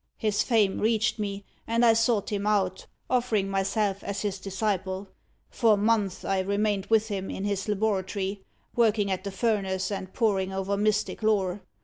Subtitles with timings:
[0.17, 5.07] His fame reached me, and I sought him out, offering myself as his disciple.
[5.51, 8.41] For months, I remained with him in his laboratory
[8.75, 11.61] working at the furnace, and poring over mystic lore.